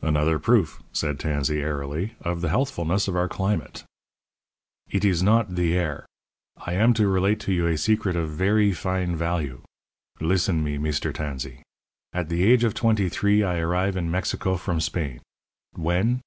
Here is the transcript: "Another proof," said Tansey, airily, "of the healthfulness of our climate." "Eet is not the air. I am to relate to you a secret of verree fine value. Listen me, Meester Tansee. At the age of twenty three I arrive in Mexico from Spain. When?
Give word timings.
"Another 0.00 0.38
proof," 0.38 0.82
said 0.94 1.20
Tansey, 1.20 1.60
airily, 1.60 2.14
"of 2.22 2.40
the 2.40 2.48
healthfulness 2.48 3.06
of 3.06 3.16
our 3.16 3.28
climate." 3.28 3.84
"Eet 4.90 5.04
is 5.04 5.22
not 5.22 5.56
the 5.56 5.74
air. 5.76 6.06
I 6.56 6.72
am 6.72 6.94
to 6.94 7.06
relate 7.06 7.38
to 7.40 7.52
you 7.52 7.66
a 7.66 7.76
secret 7.76 8.16
of 8.16 8.30
verree 8.30 8.72
fine 8.74 9.14
value. 9.14 9.60
Listen 10.22 10.64
me, 10.64 10.78
Meester 10.78 11.12
Tansee. 11.12 11.60
At 12.14 12.30
the 12.30 12.44
age 12.44 12.64
of 12.64 12.72
twenty 12.72 13.10
three 13.10 13.42
I 13.42 13.58
arrive 13.58 13.94
in 13.94 14.10
Mexico 14.10 14.56
from 14.56 14.80
Spain. 14.80 15.20
When? 15.76 16.22